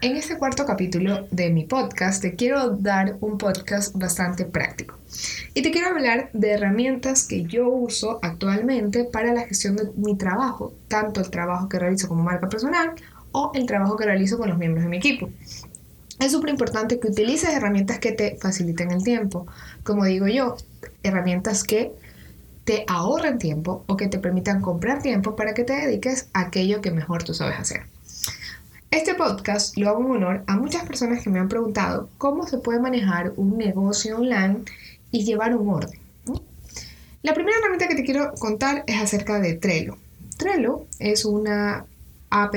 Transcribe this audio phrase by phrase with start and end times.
[0.00, 4.96] En este cuarto capítulo de mi podcast te quiero dar un podcast bastante práctico.
[5.54, 10.16] Y te quiero hablar de herramientas que yo uso actualmente para la gestión de mi
[10.16, 12.92] trabajo, tanto el trabajo que realizo como marca personal
[13.32, 15.30] o el trabajo que realizo con los miembros de mi equipo.
[16.20, 19.48] Es súper importante que utilices herramientas que te faciliten el tiempo.
[19.82, 20.56] Como digo yo,
[21.02, 21.90] herramientas que
[22.62, 26.80] te ahorren tiempo o que te permitan comprar tiempo para que te dediques a aquello
[26.82, 27.97] que mejor tú sabes hacer.
[28.90, 32.56] Este podcast lo hago en honor a muchas personas que me han preguntado cómo se
[32.56, 34.60] puede manejar un negocio online
[35.10, 36.00] y llevar un orden.
[37.22, 39.98] La primera herramienta que te quiero contar es acerca de Trello.
[40.38, 41.84] Trello es una
[42.30, 42.54] app,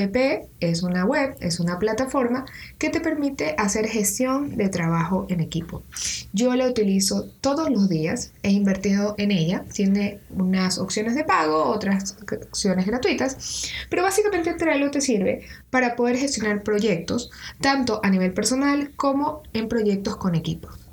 [0.60, 2.46] es una web, es una plataforma
[2.78, 5.84] que te permite hacer gestión de trabajo en equipo.
[6.34, 11.66] Yo la utilizo todos los días, he invertido en ella, tiene unas opciones de pago,
[11.66, 12.18] otras
[12.50, 18.92] opciones gratuitas, pero básicamente Trello te sirve para poder gestionar proyectos, tanto a nivel personal
[18.96, 20.91] como en proyectos con equipos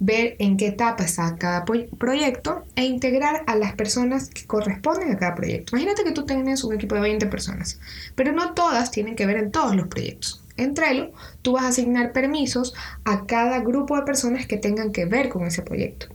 [0.00, 5.18] ver en qué etapa está cada proyecto e integrar a las personas que corresponden a
[5.18, 5.76] cada proyecto.
[5.76, 7.78] Imagínate que tú tienes un equipo de 20 personas,
[8.14, 10.44] pero no todas tienen que ver en todos los proyectos.
[10.56, 11.10] En Trello,
[11.42, 15.44] tú vas a asignar permisos a cada grupo de personas que tengan que ver con
[15.44, 16.06] ese proyecto.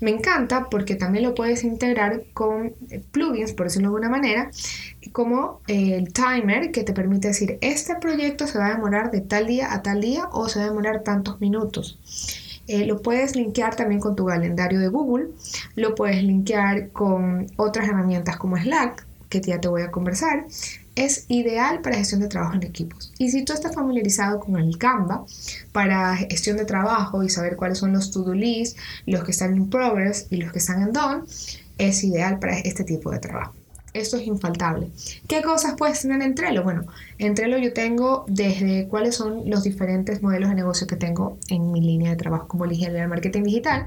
[0.00, 2.74] Me encanta porque también lo puedes integrar con
[3.12, 4.50] plugins, por decirlo de alguna manera,
[5.12, 9.46] como el timer que te permite decir, este proyecto se va a demorar de tal
[9.46, 11.98] día a tal día o se va a demorar tantos minutos.
[12.68, 15.28] Eh, lo puedes linkear también con tu calendario de Google,
[15.74, 20.46] lo puedes linkear con otras herramientas como Slack, que ya te voy a conversar.
[20.94, 23.12] Es ideal para gestión de trabajo en equipos.
[23.18, 25.24] Y si tú estás familiarizado con el Canva
[25.72, 29.70] para gestión de trabajo y saber cuáles son los to-do lists, los que están en
[29.70, 31.22] progress y los que están en done,
[31.78, 33.54] es ideal para este tipo de trabajo.
[33.98, 34.90] Esto es infaltable.
[35.26, 36.62] ¿Qué cosas puedes tener en Trello?
[36.62, 36.84] Bueno,
[37.18, 41.72] en Trello yo tengo desde cuáles son los diferentes modelos de negocio que tengo en
[41.72, 43.86] mi línea de trabajo como ingeniero de marketing digital.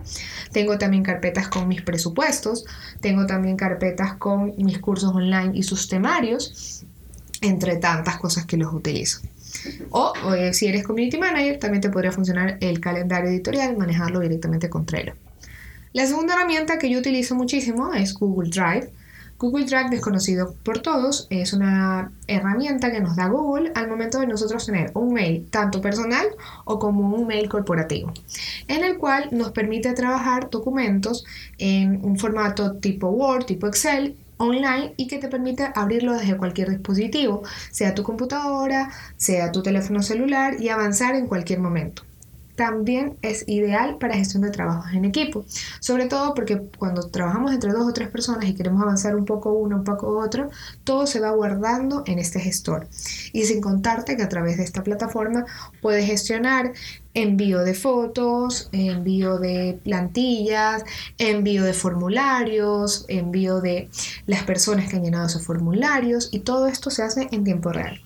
[0.51, 2.65] Tengo también carpetas con mis presupuestos.
[2.99, 6.83] Tengo también carpetas con mis cursos online y sus temarios,
[7.41, 9.21] entre tantas cosas que los utilizo.
[9.91, 14.69] O, o si eres community manager, también te podría funcionar el calendario editorial, manejarlo directamente
[14.69, 15.13] con Trello.
[15.93, 18.91] La segunda herramienta que yo utilizo muchísimo es Google Drive.
[19.41, 24.27] Google Drive, desconocido por todos, es una herramienta que nos da Google al momento de
[24.27, 26.27] nosotros tener un mail tanto personal
[26.63, 28.13] o como un mail corporativo,
[28.67, 31.25] en el cual nos permite trabajar documentos
[31.57, 36.69] en un formato tipo Word, tipo Excel online y que te permite abrirlo desde cualquier
[36.69, 37.41] dispositivo,
[37.71, 42.03] sea tu computadora, sea tu teléfono celular y avanzar en cualquier momento
[42.61, 45.43] también es ideal para gestión de trabajos en equipo.
[45.79, 49.51] Sobre todo porque cuando trabajamos entre dos o tres personas y queremos avanzar un poco
[49.51, 50.47] uno, un poco otro,
[50.83, 52.87] todo se va guardando en este gestor.
[53.33, 55.43] Y sin contarte que a través de esta plataforma
[55.81, 56.73] puedes gestionar
[57.15, 60.83] envío de fotos, envío de plantillas,
[61.17, 63.89] envío de formularios, envío de
[64.27, 67.99] las personas que han llenado esos formularios y todo esto se hace en tiempo real.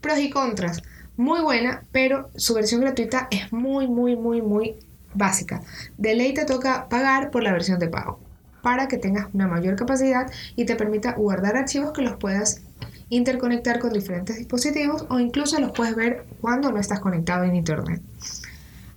[0.00, 0.82] Pros y contras
[1.18, 4.76] muy buena, pero su versión gratuita es muy, muy, muy, muy
[5.14, 5.62] básica.
[5.98, 8.20] De ley te toca pagar por la versión de pago
[8.62, 12.62] para que tengas una mayor capacidad y te permita guardar archivos que los puedas
[13.08, 18.00] interconectar con diferentes dispositivos o incluso los puedes ver cuando no estás conectado en internet.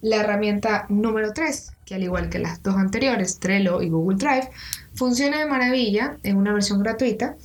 [0.02, 4.50] La herramienta número 3, que al igual que las dos anteriores, Trello y Google Drive,
[4.94, 7.36] funciona de maravilla en una versión gratuita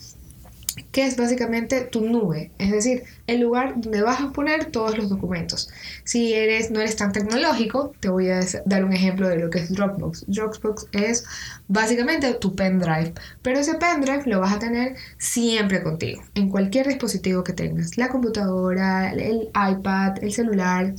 [0.92, 5.08] que es básicamente tu nube, es decir, el lugar donde vas a poner todos los
[5.08, 5.68] documentos.
[6.04, 9.58] Si eres, no eres tan tecnológico, te voy a dar un ejemplo de lo que
[9.58, 10.24] es Dropbox.
[10.28, 11.24] Dropbox es
[11.68, 17.42] básicamente tu pendrive, pero ese pendrive lo vas a tener siempre contigo, en cualquier dispositivo
[17.42, 20.94] que tengas, la computadora, el iPad, el celular,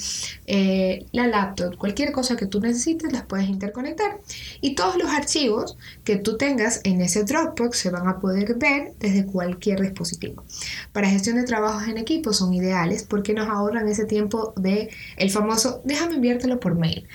[0.45, 4.19] eh, la laptop, cualquier cosa que tú necesites, las puedes interconectar.
[4.61, 8.93] Y todos los archivos que tú tengas en ese Dropbox se van a poder ver
[8.99, 10.43] desde cualquier dispositivo.
[10.91, 15.29] Para gestión de trabajos en equipo son ideales porque nos ahorran ese tiempo de el
[15.29, 17.07] famoso déjame enviártelo por mail.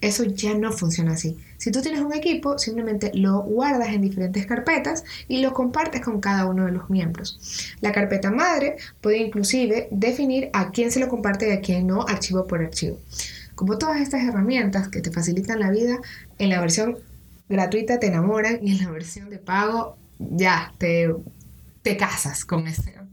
[0.00, 1.36] Eso ya no funciona así.
[1.56, 6.20] Si tú tienes un equipo, simplemente lo guardas en diferentes carpetas y lo compartes con
[6.20, 7.74] cada uno de los miembros.
[7.80, 12.02] La carpeta madre puede inclusive definir a quién se lo comparte y a quién no,
[12.02, 12.98] archivo por archivo.
[13.56, 15.98] Como todas estas herramientas que te facilitan la vida,
[16.38, 16.98] en la versión
[17.48, 21.12] gratuita te enamoran y en la versión de pago ya te,
[21.88, 22.66] te casas con,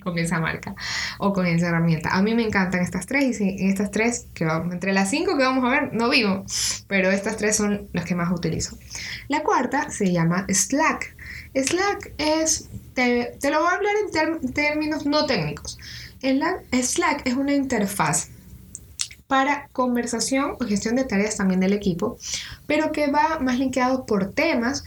[0.03, 0.75] con esa marca
[1.17, 2.09] o con esa herramienta.
[2.09, 5.43] A mí me encantan estas tres y estas tres, que vamos, entre las cinco que
[5.43, 6.43] vamos a ver, no vivo,
[6.87, 8.77] pero estas tres son las que más utilizo.
[9.29, 11.15] La cuarta se llama Slack.
[11.55, 13.93] Slack es, te, lo voy a hablar
[14.41, 15.77] en términos no técnicos.
[16.19, 18.29] Slack es una interfaz
[19.27, 22.17] para conversación o gestión de tareas también del equipo,
[22.67, 24.83] pero que va más linkeado por temas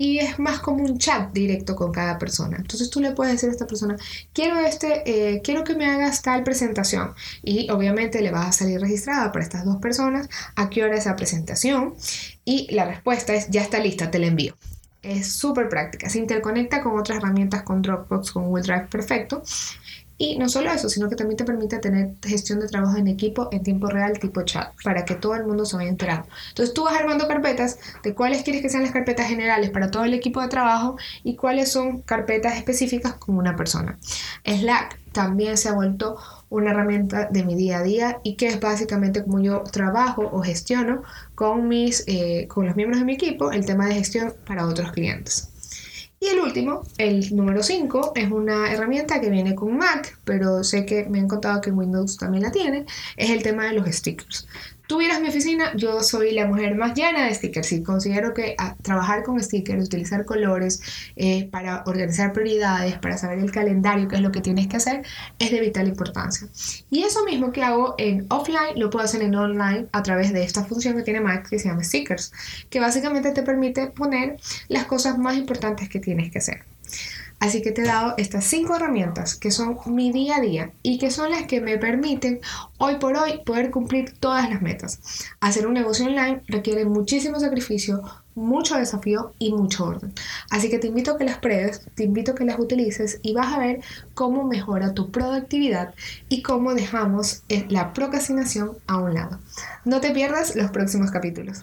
[0.00, 2.56] y es más como un chat directo con cada persona.
[2.56, 3.98] Entonces tú le puedes decir a esta persona,
[4.32, 7.12] quiero, este, eh, quiero que me hagas tal presentación
[7.42, 11.16] y obviamente le vas a salir registrada para estas dos personas a qué hora esa
[11.16, 11.96] presentación
[12.46, 14.56] y la respuesta es, ya está lista, te la envío.
[15.02, 19.42] Es súper práctica, se interconecta con otras herramientas, con Dropbox, con Google Drive, perfecto.
[20.22, 23.48] Y no solo eso, sino que también te permite tener gestión de trabajo en equipo
[23.52, 26.28] en tiempo real tipo chat, para que todo el mundo se vaya enterando.
[26.50, 30.04] Entonces tú vas armando carpetas de cuáles quieres que sean las carpetas generales para todo
[30.04, 33.98] el equipo de trabajo y cuáles son carpetas específicas con una persona.
[34.44, 36.18] Slack también se ha vuelto
[36.50, 40.42] una herramienta de mi día a día y que es básicamente como yo trabajo o
[40.42, 41.02] gestiono
[41.34, 44.92] con, mis, eh, con los miembros de mi equipo el tema de gestión para otros
[44.92, 45.50] clientes.
[46.22, 50.84] Y el último, el número 5, es una herramienta que viene con Mac, pero sé
[50.84, 52.84] que me han contado que Windows también la tiene,
[53.16, 54.46] es el tema de los stickers
[54.90, 58.74] tuvieras mi oficina, yo soy la mujer más llena de stickers y considero que ah,
[58.82, 60.82] trabajar con stickers, utilizar colores
[61.14, 65.04] eh, para organizar prioridades, para saber el calendario, qué es lo que tienes que hacer,
[65.38, 66.48] es de vital importancia.
[66.90, 70.42] Y eso mismo que hago en offline, lo puedo hacer en online a través de
[70.42, 72.32] esta función que tiene Mac que se llama stickers,
[72.68, 76.64] que básicamente te permite poner las cosas más importantes que tienes que hacer.
[77.40, 80.98] Así que te he dado estas cinco herramientas que son mi día a día y
[80.98, 82.40] que son las que me permiten
[82.76, 85.00] hoy por hoy poder cumplir todas las metas.
[85.40, 88.02] Hacer un negocio online requiere muchísimo sacrificio,
[88.34, 90.12] mucho desafío y mucho orden.
[90.50, 93.32] Así que te invito a que las pruebes, te invito a que las utilices y
[93.32, 93.80] vas a ver
[94.12, 95.94] cómo mejora tu productividad
[96.28, 99.38] y cómo dejamos la procrastinación a un lado.
[99.86, 101.62] No te pierdas los próximos capítulos.